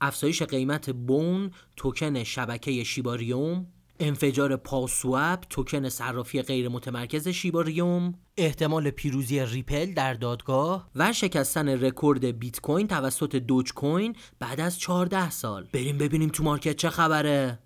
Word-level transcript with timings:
افزایش 0.00 0.42
قیمت 0.42 0.90
بون 0.90 1.50
توکن 1.76 2.24
شبکه 2.24 2.84
شیباریوم 2.84 3.66
انفجار 4.00 4.56
پاوسواپ 4.56 5.40
توکن 5.50 5.88
صرافی 5.88 6.42
غیر 6.42 6.68
متمرکز 6.68 7.28
شیباریوم 7.28 8.14
احتمال 8.36 8.90
پیروزی 8.90 9.46
ریپل 9.46 9.94
در 9.94 10.14
دادگاه 10.14 10.88
و 10.96 11.12
شکستن 11.12 11.68
رکورد 11.68 12.24
بیت 12.24 12.60
کوین 12.60 12.86
توسط 12.86 13.36
دوج 13.36 13.72
کوین 13.72 14.16
بعد 14.38 14.60
از 14.60 14.78
14 14.78 15.30
سال. 15.30 15.68
بریم 15.72 15.98
ببینیم 15.98 16.28
تو 16.28 16.44
market 16.44 16.76
چه 16.76 16.90
خبره. 16.90 17.58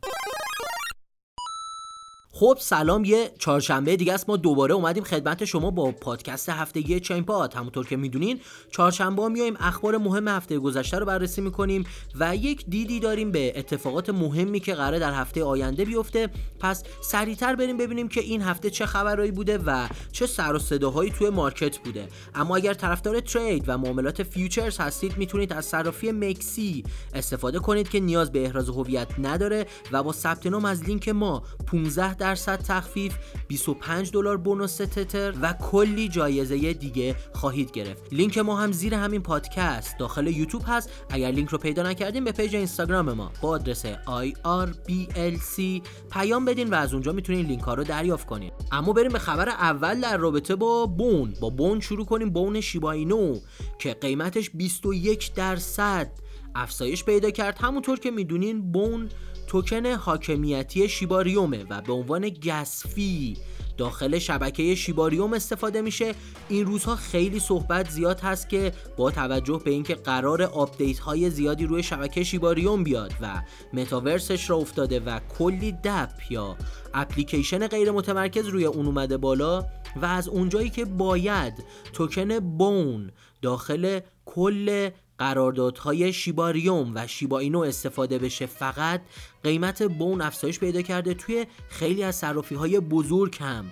خب 2.41 2.57
سلام 2.61 3.05
یه 3.05 3.31
چهارشنبه 3.39 3.97
دیگه 3.97 4.13
است. 4.13 4.29
ما 4.29 4.37
دوباره 4.37 4.75
اومدیم 4.75 5.05
خدمت 5.05 5.45
شما 5.45 5.71
با 5.71 5.93
پادکست 5.93 6.49
هفتگی 6.49 7.01
چین 7.01 7.25
پاد. 7.25 7.55
همونطور 7.55 7.87
که 7.87 7.97
می‌دونین 7.97 8.41
چهارشنبه 8.71 9.29
میایم 9.29 9.57
اخبار 9.61 9.97
مهم 9.97 10.29
هفته 10.29 10.59
گذشته 10.59 10.99
رو 10.99 11.07
بررسی 11.07 11.41
می‌کنیم 11.41 11.85
و 12.21 12.37
یک 12.37 12.65
دیدی 12.69 13.01
داریم 13.01 13.31
به 13.31 13.59
اتفاقات 13.59 14.11
مهمی 14.11 14.61
که 14.61 14.75
قراره 14.75 14.99
در 14.99 15.13
هفته 15.13 15.45
آینده 15.45 15.85
بیفته. 15.85 16.29
پس 16.61 16.85
سریعتر 17.01 17.57
بریم 17.57 17.77
ببینیم 17.77 18.09
که 18.09 18.21
این 18.21 18.43
هفته 18.43 18.71
چه 18.71 18.87
خبرایی 18.87 19.31
بوده 19.31 19.59
و 19.59 19.89
چه 20.13 20.27
سر 20.27 20.53
و 20.53 20.59
صداهایی 20.59 21.11
توی 21.11 21.31
market 21.31 21.79
بوده. 21.79 22.09
اما 22.35 22.57
اگر 22.57 22.75
طرفدار 22.75 23.21
trade 23.21 23.65
و 23.67 23.79
معاملات 23.79 24.23
futures 24.23 24.79
هستید 24.79 25.19
می‌تونید 25.19 25.53
از 25.53 25.65
صرافی 25.65 26.13
مکسی 26.13 26.85
استفاده 27.15 27.59
کنید 27.59 27.89
که 27.89 28.01
نیاز 28.01 28.33
به 28.33 28.45
احراز 28.45 28.69
هویت 28.69 29.09
نداره 29.19 29.67
و 29.93 30.03
با 30.03 30.13
ثبت 30.13 30.47
نام 30.47 30.65
از 30.65 30.85
لینک 30.85 31.09
ما 31.09 31.43
15 31.67 32.15
درصد 32.31 32.63
تخفیف 32.63 33.15
25 33.49 34.11
دلار 34.13 34.37
bonus 34.37 34.77
تتر 34.77 35.35
و 35.43 35.53
کلی 35.53 36.09
جایزه 36.09 36.73
دیگه 36.73 37.17
خواهید 37.35 37.71
گرفت. 37.71 38.03
لینک 38.13 38.39
ما 38.39 38.57
هم 38.57 38.73
زیر 38.73 38.95
همین 38.95 39.23
پادکست 39.23 39.99
داخل 39.99 40.27
یوتیوب 40.27 40.63
هست. 40.67 40.91
اگر 41.11 41.31
لینک 41.31 41.49
رو 41.49 41.59
پیدا 41.59 41.83
نکردین 41.83 42.25
به 42.25 42.33
پیج 42.33 42.57
اینستاگرام 42.57 43.13
ما 43.13 43.33
با 43.43 43.49
آدرس 43.49 43.87
IRBLC 43.87 45.83
پیام 46.11 46.45
بدین 46.45 46.71
و 46.71 46.75
از 46.75 46.93
اونجا 46.93 47.13
می‌تونین 47.13 47.47
لینک 47.47 47.63
ها 47.63 47.75
رو 47.75 47.85
دریافت 47.85 48.27
کنین. 48.27 48.53
اما 48.73 48.93
بریم 48.93 49.13
به 49.13 49.19
خبر 49.19 49.49
اول 49.49 50.01
در 50.01 50.17
رابطه 50.17 50.57
با 50.57 50.87
بون. 50.87 51.35
با 51.41 51.51
بون 51.51 51.81
شروع 51.81 52.07
کنیم. 52.07 52.31
بون 52.31 52.61
شیبا 52.61 53.05
اینو 53.05 53.39
که 53.79 53.95
قیمتش 53.95 54.51
21 54.55 55.35
درصد 55.35 56.11
افزایش 56.55 57.05
پیدا 57.05 57.31
کرد. 57.31 57.59
همونطور 57.59 57.99
که 57.99 58.11
می‌دونین 58.11 58.73
بون 58.73 59.09
توکن 59.47 59.87
حاکمیتی 59.87 60.89
شیباریومه 60.89 61.65
و 61.71 61.81
به 61.81 61.93
عنوان 61.93 62.29
gas 62.29 62.83
fee 62.83 63.37
داخل 63.81 64.19
شبکه 64.19 64.75
شیباریوم 64.75 65.33
استفاده 65.33 65.83
میشه. 65.83 66.15
این 66.49 66.67
روزها 66.67 66.97
خیلی 66.97 67.41
صحبت 67.41 67.91
زیاد 67.91 68.21
هست 68.21 68.49
که 68.49 68.73
با 68.97 69.11
توجه 69.11 69.61
به 69.65 69.71
اینکه 69.71 69.95
قرار 69.95 70.43
آپدیت 70.43 70.99
های 70.99 71.31
زیادی 71.31 71.67
روی 71.67 71.83
شبکه 71.83 72.25
شیباریوم 72.25 72.85
بیاد 72.85 73.13
و 73.21 73.43
متاورسش 73.73 74.51
را 74.51 74.57
افتاده 74.57 75.01
و 75.01 75.21
کلی 75.39 75.73
دپ 75.73 76.11
یا 76.31 76.57
اپلیکیشن 76.95 77.67
غیر 77.67 77.91
متمرکز 77.91 78.47
روی 78.47 78.65
اون 78.65 78.87
اومده 78.87 79.17
بالا 79.17 79.67
و 80.03 80.07
از 80.07 80.29
اونجایی 80.29 80.71
که 80.71 80.85
باید 80.85 81.65
توکن 81.93 82.41
بون 82.41 83.11
داخل 83.43 84.01
کل 84.25 84.91
قراردادهای 85.21 86.13
شیباریوم 86.13 86.93
و 86.95 87.07
شیبا 87.07 87.39
اینو 87.39 87.59
استفاده 87.59 88.19
بشه 88.19 88.47
فقط 88.47 89.01
قیمت 89.45 89.83
بون 89.83 90.21
افزایش 90.21 90.59
پیدا 90.59 90.83
کرده 90.83 91.15
توی 91.15 91.47
خیلی 91.69 92.03
از 92.03 92.17
صرافی 92.17 92.55
های 92.55 92.81
بزرگ 92.81 93.37
هم. 93.41 93.65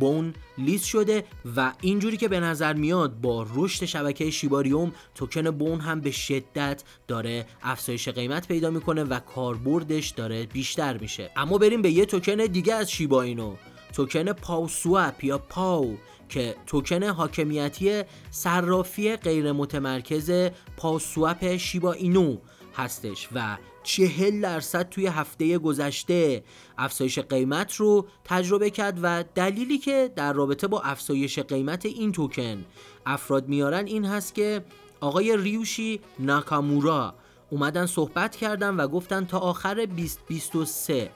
بون 0.00 0.34
لیست 0.58 0.84
شده 0.84 1.24
و 1.56 1.72
اینجوری 1.80 2.16
که 2.16 2.28
به 2.28 2.40
نظر 2.40 2.72
میاد 2.72 3.20
با 3.20 3.46
رشد 3.54 3.84
شبکه 3.84 4.30
شیباریوم 4.30 4.92
توکن 5.14 5.50
بون 5.50 5.80
هم 5.80 6.00
به 6.00 6.10
شدت 6.10 6.82
داره 7.08 7.46
افزایش 7.62 8.08
قیمت 8.08 8.48
پیدا 8.48 8.70
می‌کنه 8.70 9.04
و 9.04 9.20
کاربردش 9.20 10.08
داره 10.08 10.46
بیشتر 10.46 10.98
میشه. 10.98 11.30
اما 11.36 11.58
بریم 11.58 11.82
به 11.82 11.90
یه 11.90 12.06
توکن 12.06 12.36
دیگه 12.36 12.74
از 12.74 12.90
شیبا 12.90 13.22
اینو. 13.22 13.54
توکن 13.96 14.32
پاو 14.32 14.68
سوپ 14.68 15.24
یا 15.24 15.38
پاو 15.38 15.96
که 16.28 16.56
توکن 16.66 17.02
حاکمیتی 17.02 18.02
صرافی 18.30 19.16
غیر 19.16 19.52
متمرکز 19.52 20.50
پاسوپ 20.76 21.56
شیبا 21.56 21.92
اینو 21.92 22.36
هستش 22.74 23.28
و 23.34 23.56
چهل 23.82 24.40
درصد 24.40 24.88
توی 24.88 25.06
هفته 25.06 25.58
گذشته 25.58 26.44
افزایش 26.78 27.18
قیمت 27.18 27.74
رو 27.74 28.06
تجربه 28.24 28.70
کرد 28.70 28.98
و 29.02 29.24
دلیلی 29.34 29.78
که 29.78 30.12
در 30.16 30.32
رابطه 30.32 30.66
با 30.66 30.80
افزایش 30.80 31.38
قیمت 31.38 31.86
این 31.86 32.12
توکن 32.12 32.64
افراد 33.06 33.48
میارن 33.48 33.86
این 33.86 34.04
هست 34.04 34.34
که 34.34 34.64
آقای 35.00 35.36
ریوشی 35.36 36.00
ناکامورا 36.18 37.14
اومدن 37.50 37.86
صحبت 37.86 38.36
کردن 38.36 38.76
و 38.76 38.88
گفتن 38.88 39.24
تا 39.24 39.38
آخر 39.38 39.74
2023 39.74 41.10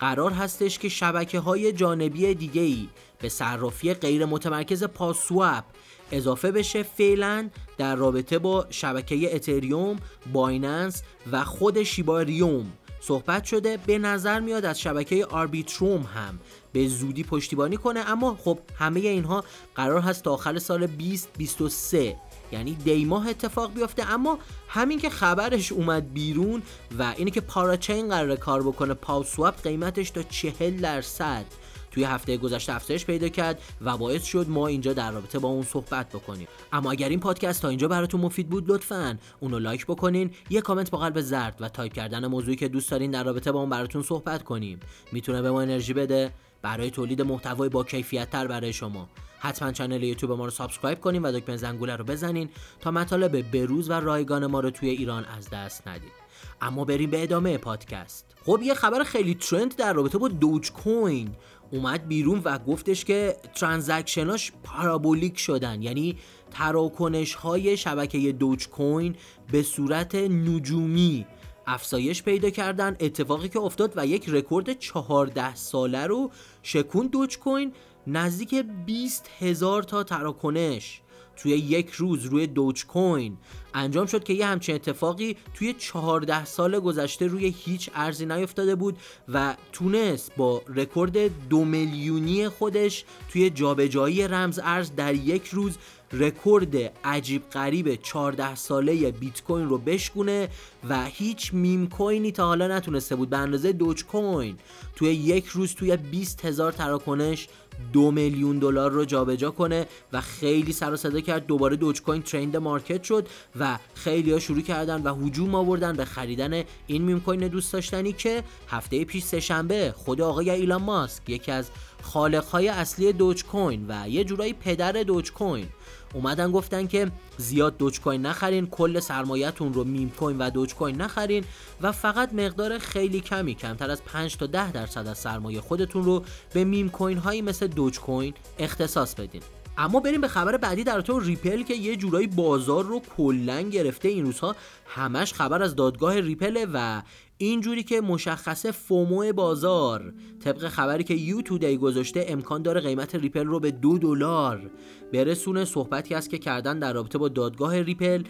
قرار 0.00 0.32
هستش 0.32 0.78
که 0.78 0.88
شبکه 0.88 1.40
های 1.40 1.72
جانبی 1.72 2.34
دیگه 2.34 2.88
به 3.18 3.28
صرافی 3.28 3.94
غیر 3.94 4.24
متمرکز 4.24 4.84
پاسواب 4.84 5.64
اضافه 6.12 6.50
بشه 6.50 6.82
فعلا 6.82 7.50
در 7.78 7.96
رابطه 7.96 8.38
با 8.38 8.66
شبکه 8.70 9.34
اتریوم، 9.34 9.96
بایننس 10.32 11.02
و 11.32 11.44
خود 11.44 11.82
شیباریوم. 11.82 12.72
صحبت 13.00 13.44
شده 13.44 13.76
به 13.76 13.98
نظر 13.98 14.40
میاد 14.40 14.64
از 14.64 14.80
شبکه 14.80 15.26
آربیتروم 15.26 16.02
هم 16.02 16.38
به 16.72 16.88
زودی 16.88 17.24
پشتیبانی 17.24 17.76
کنه 17.76 18.00
اما 18.00 18.34
خب 18.44 18.58
همه 18.78 19.00
اینها 19.00 19.44
قرار 19.74 20.00
هست 20.00 20.24
تا 20.24 20.32
آخر 20.32 20.58
سال 20.58 20.86
2023 20.86 22.16
یعنی 22.52 22.74
دی 22.74 23.04
ماه 23.04 23.28
اتفاق 23.28 23.74
بیفته 23.74 24.10
اما 24.10 24.38
همین 24.68 24.98
که 24.98 25.10
خبرش 25.10 25.72
اومد 25.72 26.12
بیرون 26.12 26.62
و 26.98 27.14
اینه 27.16 27.30
که 27.30 27.40
پاوچین 27.40 28.08
قرار 28.08 28.36
کار 28.36 28.62
بکنه 28.62 28.94
پاوسواب 28.94 29.56
قیمتش 29.56 30.10
تا 30.10 30.22
40 30.22 30.80
درصد. 30.80 31.44
توی 31.90 32.04
هفته 32.04 32.36
گذشته 32.36 32.72
افزایش 32.72 33.06
پیدا 33.06 33.28
کرد 33.28 33.62
و 33.80 33.96
باعث 33.96 34.24
شد 34.24 34.46
ما 34.48 34.66
اینجا 34.66 34.92
در 34.92 35.12
رابطه 35.12 35.38
با 35.38 35.48
اون 35.48 35.62
صحبت 35.62 36.08
بکنیم. 36.08 36.48
اما 36.72 36.90
اگر 36.90 37.08
این 37.08 37.20
پادکست 37.20 37.62
تا 37.62 37.68
اینجا 37.68 37.88
براتون 37.88 38.20
مفید 38.20 38.48
بود 38.48 38.70
لطفا 38.70 39.18
اونو 39.40 39.58
لایک 39.58 39.86
بکنین 39.86 40.30
یه 40.50 40.60
کامنت 40.60 40.90
با 40.90 40.98
قلب 40.98 41.20
زرد 41.20 41.56
و 41.60 41.68
تایپ 41.68 41.92
کردن 41.92 42.26
موضوعی 42.26 42.56
که 42.56 42.68
دوست 42.68 42.90
دارین 42.90 43.10
در 43.10 43.24
رابطه 43.24 43.52
با 43.52 43.60
اون 43.60 43.70
براتون 43.70 44.02
صحبت 44.02 44.42
کنیم. 44.42 44.80
می‌تونه 45.12 45.42
به 45.42 45.50
ما 45.50 45.62
انرژی 45.62 45.92
بده. 45.92 46.32
برای 46.62 46.90
تولید 46.90 47.22
محتوای 47.22 47.68
با 47.68 47.84
کیفیت 47.84 48.30
تر 48.30 48.46
برای 48.46 48.72
شما. 48.72 49.08
حتما 49.38 49.72
کانال 49.72 50.02
یوتیوب 50.02 50.32
ما 50.32 50.44
رو 50.44 50.50
subscribe 50.50 51.00
کنین 51.00 51.22
و 51.22 51.32
دکمه 51.32 51.56
زنگوله 51.56 51.96
رو 51.96 52.04
بزنین 52.04 52.48
تا 52.80 52.90
مطالب 52.90 53.50
بروز 53.50 53.90
و 53.90 53.92
رایگان 53.92 54.46
ما 54.46 54.60
رو 54.60 54.70
توی 54.70 54.88
ایران 54.88 55.24
از 55.24 55.50
دست 55.50 55.88
ندید. 55.88 56.12
اما 56.60 56.84
بریم 56.84 57.10
به 57.10 57.22
ادامه 57.22 57.58
پادکست. 57.58 58.24
خب 58.44 58.60
یه 58.62 58.74
خبر 58.74 59.04
خیلی 59.04 59.34
trend 59.34 59.76
در 59.76 59.92
رابطه 59.92 60.18
با 60.18 60.28
دوج 60.28 60.72
کوین 60.72 61.30
اومد 61.72 62.08
بیرون 62.08 62.40
و 62.44 62.58
گفتش 62.58 63.04
که 63.04 63.36
transaction 63.54 64.37
اش 64.37 64.52
parabolic 64.62 65.38
شدن. 65.38 65.82
یعنی 65.82 66.18
تراکنش 66.50 67.34
های 67.34 67.76
شبکه 67.76 68.32
دوج 68.32 68.68
کوین 68.68 69.16
به 69.52 69.62
صورت 69.62 70.14
نجومی 70.14 71.26
افزایش 71.66 72.22
پیدا 72.22 72.50
کردن. 72.50 72.96
اتفاقی 73.00 73.48
که 73.48 73.58
افتاد 73.58 73.92
و 73.96 74.06
یک 74.06 74.28
رکورد 74.28 74.78
14 74.78 75.54
ساله 75.54 76.06
رو 76.06 76.30
شکون 76.62 77.06
دوج 77.06 77.38
کوین 77.38 77.72
نزدیک 78.06 78.54
20 78.86 79.30
هزار 79.38 79.82
تا 79.82 80.02
تراکنش 80.02 81.00
توی 81.36 81.52
یک 81.52 81.90
روز 81.90 82.24
روی 82.24 82.46
دوج 82.46 82.86
کوین 82.86 83.36
انجام 83.74 84.06
شد 84.06 84.24
که 84.24 84.32
یه 84.32 84.46
همچین 84.46 84.74
اتفاقی 84.74 85.36
توی 85.54 85.72
14 85.72 86.44
سال 86.44 86.80
گذشته 86.80 87.26
روی 87.26 87.54
هیچ 87.58 87.90
ارزی 87.94 88.26
نیفتاده 88.26 88.74
بود 88.74 88.98
و 89.28 89.54
تونست 89.72 90.32
با 90.36 90.62
رکورد 90.68 91.48
دو 91.48 91.64
میلیونی 91.64 92.48
خودش 92.48 93.04
توی 93.32 93.50
جابجایی 93.50 94.28
رمز 94.28 94.60
ارز 94.62 94.90
در 94.96 95.14
یک 95.14 95.46
روز 95.46 95.78
رکورد 96.12 96.76
عجیب 97.04 97.50
غریب 97.50 97.94
14 97.94 98.54
ساله 98.54 99.10
بیت 99.10 99.42
کوین 99.42 99.68
رو 99.68 99.78
بشکونه 99.78 100.48
و 100.88 101.04
هیچ 101.04 101.54
meme 101.54 101.88
coin 101.88 102.23
ی 102.23 102.32
تا 102.32 102.46
حالا 102.46 102.68
نتونسته 102.68 103.16
بود 103.16 103.30
به 103.30 103.36
اندازه 103.36 103.72
دوج 103.72 104.04
کوین 104.04 104.56
توی 104.96 105.08
یک 105.08 105.46
روز 105.46 105.74
توی 105.74 105.96
20 105.96 106.44
هزار 106.44 106.72
تراکنش 106.72 107.48
دو 107.92 108.10
میلیون 108.10 108.58
دلار 108.58 108.90
رو 108.90 109.04
جابجا 109.04 109.50
کنه 109.50 109.86
و 110.12 110.20
خیلی 110.20 110.72
سر 110.72 110.92
و 110.92 110.96
صدا 110.96 111.20
کرد. 111.20 111.46
دوباره 111.46 111.76
دوج 111.76 112.02
کوین 112.02 112.22
trend 112.22 112.56
market 112.56 113.02
شد 113.02 113.28
و 113.60 113.78
خیلی 113.94 114.32
ها 114.32 114.38
شروع 114.38 114.60
کردن 114.60 115.02
و 115.02 115.14
هجوم 115.14 115.54
آوردن 115.54 115.92
به 115.92 116.04
خریدن 116.04 116.62
این 116.86 117.02
meme 117.02 117.20
coin 117.20 117.48
دوست 117.48 117.72
داشتنی 117.72 118.12
که 118.12 118.42
هفته 118.68 119.04
پیش 119.04 119.24
سه‌شنبه 119.24 119.94
خود 119.96 120.20
آقای 120.20 120.50
ایلان 120.50 120.82
ماسک 120.82 121.28
یکی 121.28 121.52
از 121.52 121.70
خالقهای 122.02 122.68
اصلی 122.68 123.12
دوج 123.12 123.44
کوین 123.44 123.86
و 123.88 124.08
یه 124.08 124.24
جورایی 124.24 124.52
پدر 124.52 124.92
دوج 124.92 125.32
کوین. 125.32 125.66
اومدن 126.14 126.52
گفتن 126.52 126.86
که 126.86 127.10
زیاد 127.36 127.76
دوج 127.76 128.00
کوین 128.00 128.26
نخرین 128.26 128.66
کل 128.66 129.00
سرمایهتون 129.00 129.74
رو 129.74 129.84
meme 129.84 130.10
coin 130.10 130.38
و 130.38 130.50
دوج 130.50 130.74
کوین 130.74 130.96
نخرین 130.96 131.44
و 131.80 131.92
فقط 131.92 132.34
مقدار 132.34 132.78
خیلی 132.78 133.20
کمی 133.20 133.54
کمتر 133.54 133.90
از 133.90 134.04
5 134.04 134.36
تا 134.36 134.46
10 134.46 134.72
درصد 134.72 135.06
از 135.06 135.18
سرمایه 135.18 135.60
خودتون 135.60 136.04
رو 136.04 136.24
به 136.54 136.64
meme 136.64 136.88
coin 136.88 137.18
هایی 137.18 137.42
مثل 137.42 137.66
دوج 137.66 138.00
کوین 138.00 138.34
اختصاص 138.58 139.14
بدین. 139.14 139.42
اما 139.78 140.00
بریم 140.00 140.20
به 140.20 140.28
خبر 140.28 140.56
بعدی 140.56 140.84
در 140.84 141.00
تو 141.00 141.20
ریپل 141.20 141.62
که 141.62 141.74
یه 141.74 141.96
جورایی 141.96 142.26
بازار 142.26 142.84
رو 142.84 143.00
کلا 143.16 143.60
گرفته 143.60 144.08
این 144.08 144.24
روزها. 144.24 144.56
همش 144.86 145.32
خبر 145.32 145.62
از 145.62 145.76
دادگاه 145.76 146.20
ریپل 146.20 146.66
و 146.74 147.02
اینجوری 147.38 147.82
که 147.82 148.00
مشخصه 148.00 148.70
FOMO 148.70 149.32
بازار. 149.32 150.12
طبق 150.44 150.68
خبری 150.68 151.04
که 151.04 151.14
یو 151.14 151.42
تودی 151.42 151.76
گذاشته 151.76 152.24
امکان 152.28 152.62
داره 152.62 152.80
قیمت 152.80 153.14
ریپل 153.14 153.46
رو 153.46 153.60
به 153.60 153.70
دو 153.70 153.98
دلار 153.98 154.70
برسونه. 155.12 155.64
صحبتی 155.64 156.14
است 156.14 156.30
که 156.30 156.38
کردن 156.38 156.78
در 156.78 156.92
رابطه 156.92 157.18
با 157.18 157.28
دادگاه 157.28 157.82
ریپل 157.82 158.22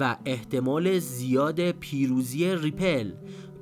و 0.00 0.16
احتمال 0.24 0.98
زیاد 0.98 1.70
پیروزی 1.70 2.54
ریپل. 2.54 3.12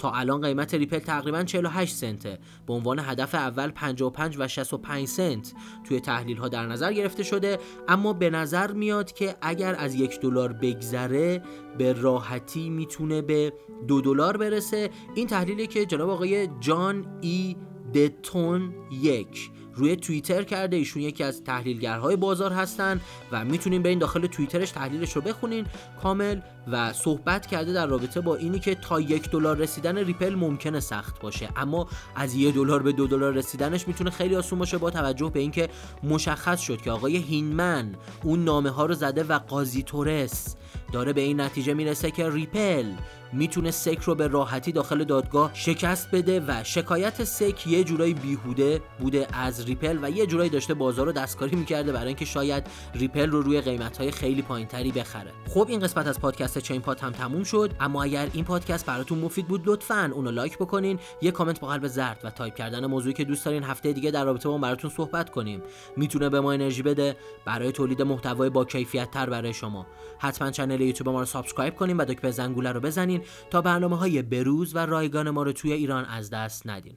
الان 0.09 0.41
قیمت 0.41 0.75
ریپل 0.75 0.99
تقریبا 0.99 1.43
48 1.43 1.97
سنته. 1.97 2.39
به 2.67 2.73
عنوان 2.73 2.99
هدف 2.99 3.35
اول 3.35 3.71
55 3.71 4.37
و 4.39 4.49
65 4.49 5.09
سنت 5.09 5.53
توی 5.89 6.01
تحلیل 6.01 6.37
ها 6.37 6.49
در 6.49 6.67
نظر 6.67 6.93
گرفته 6.93 7.23
شده 7.23 7.59
اما 7.89 8.13
به 8.13 8.31
نظر 8.31 8.73
میاد 8.73 9.13
که 9.13 9.35
اگر 9.43 9.75
از 9.79 9.95
یک 9.95 10.21
دلار 10.21 10.53
بگذره 10.53 11.43
به 11.79 11.93
راحتی 11.93 12.71
می‌تونه 12.71 13.23
به 13.23 13.53
دو 13.89 14.01
دلار 14.01 14.37
برسه. 14.37 14.91
این 15.15 15.27
تحلیلی 15.27 15.67
که 15.67 15.87
جناب 15.87 16.11
آقای 16.11 16.49
جان 16.61 17.19
ای 17.21 17.57
دیتون 17.95 18.75
یک. 19.03 19.51
روی 19.77 19.97
توییتر 19.97 20.43
کرده. 20.43 20.77
ایشون 20.77 21.03
یکی 21.03 21.25
از 21.25 21.45
تحلیلگرهای 21.45 22.17
بازار 22.17 22.53
هستن 22.53 23.01
و 23.33 23.45
می‌تونین 23.45 23.83
برین 23.83 23.99
داخل 23.99 24.27
توییترش 24.27 24.71
تحلیلش 24.71 25.13
رو 25.13 25.23
بخونین. 25.23 25.67
کامل 26.03 26.41
و 26.73 26.93
صحبت 26.93 27.47
کرده 27.47 27.73
در 27.73 27.87
رابطه 27.87 28.21
با 28.21 28.37
اینی 28.37 28.59
که 28.59 28.75
تا 28.75 29.01
یک 29.01 29.31
دلار 29.31 29.57
رسیدن 29.57 29.99
ریپل 29.99 30.35
ممکنه 30.35 30.81
سخت 30.81 31.21
باشه. 31.21 31.49
اما 31.57 31.89
از 32.17 32.35
یک 32.35 32.55
دلار 32.55 32.83
به 32.83 32.93
دو 32.93 33.07
دلار 33.07 33.33
رسیدنش 33.33 33.89
می‌تونه 33.89 34.11
خیلی 34.11 34.37
آسون 34.37 34.59
باشه 34.59 34.79
با 34.79 34.91
توجه 34.91 35.31
به 35.31 35.41
اینکه 35.41 35.69
مشخص 36.03 36.61
شد 36.61 36.81
که 36.81 36.91
آقای 36.91 37.17
هینمن 37.17 37.95
اون 38.23 38.45
نامه 38.45 38.71
ها 38.71 38.87
رو 38.87 38.95
زده 38.95 39.23
و 39.23 39.39
قاضی 39.39 39.83
تورس 39.83 40.57
داره 40.93 41.13
به 41.13 41.21
این 41.21 41.41
نتیجه 41.41 41.75
می‌رسه 41.75 42.11
که 42.11 42.31
ریپل 42.31 42.87
می‌تونه 43.35 43.71
SEC 43.71 43.99
رو 44.03 44.15
به 44.15 44.27
راحتی 44.27 44.73
داخل 44.73 45.05
دادگاه 45.05 45.51
شکست 45.55 46.11
بده 46.11 46.41
و 46.49 46.65
شکایت 46.65 47.25
SEC 47.25 47.67
یه 47.67 47.85
جورایی 47.85 48.15
بیهوده 48.15 48.83
بوده 49.01 49.27
از 49.33 49.65
ریپل 49.65 49.99
و 50.03 50.11
یه 50.11 50.27
جورایی 50.27 50.51
داشته 50.51 50.75
بازار 50.75 51.07
رو 51.07 51.13
دستکاری 51.13 51.57
می‌کرده 51.57 51.93
برای 51.93 52.07
اینکه 52.07 52.25
شاید 52.25 52.67
ریپل 52.95 53.31
رو 53.31 53.43
روی 53.43 53.61
قیمت 53.61 53.97
های 53.97 54.11
خیلی 54.11 54.43
پایینتری 54.43 54.93
بخره. 54.93 55.33
خب 55.49 55.67
این 55.69 55.81
قسمت 55.81 56.07
از 56.07 56.21
پادکست 56.21 56.59
چین 56.59 56.81
پاد 56.81 57.01
هم 57.01 57.13
تموم 57.13 57.45
شد 57.45 57.71
اما 57.81 58.03
اگر 58.03 58.29
این 58.33 58.45
پادکست 58.45 58.87
براتون 58.87 59.19
مفید 59.19 59.49
بود 59.49 59.63
لطفا 59.65 60.11
اونو 60.15 60.31
لایک 60.31 60.59
بکنین 60.59 60.99
یه 61.23 61.31
کامنت 61.31 61.61
با 61.61 61.69
قلب 61.69 61.87
زرد 61.87 62.21
و 62.25 62.31
تایپ 62.31 62.55
کردن 62.55 62.87
موضوعی 62.87 63.15
که 63.15 63.25
دوست 63.25 63.45
دارین 63.45 63.63
هفته 63.63 63.93
دیگه 63.93 64.11
در 64.11 64.25
رابطه 64.25 64.49
با 64.49 64.59
براتون 64.59 64.91
صحبت 64.91 65.31
کنیم. 65.31 65.63
می‌تونه 65.97 66.29
به 66.29 66.41
ما 66.41 66.53
انرژی 66.53 66.83
بده 66.83 67.17
برای 67.45 67.73
تولید 67.73 68.03
محتوای 68.03 68.51
با 68.51 68.65
کیفیت 68.65 69.11
تر 69.11 69.31
برای 69.31 69.53
شما. 69.55 69.87
حتما 70.19 70.51
channel 70.51 70.81
یوتیوب 70.81 71.09
ما 71.09 71.21
رو 71.21 71.27
subscribe 71.27 71.75
کنین 71.75 71.97
و 71.97 72.05
دکمه 72.05 72.31
زنگوله 72.31 72.73
رو 72.73 72.81
بزنین 72.81 73.24
تا 73.51 73.61
برنامه 73.61 73.97
های 73.97 74.23
بروز 74.23 74.77
و 74.77 74.79
رایگان 74.79 75.31
ما 75.31 75.43
رو 75.43 75.53
توی 75.53 75.73
ایران 75.73 76.05
از 76.05 76.31
دست 76.31 76.67
ندین. 76.67 76.97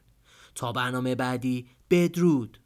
تا 0.56 0.72
برنامه 0.72 1.16
بعدی 1.16 1.68
بدرود. 1.90 2.60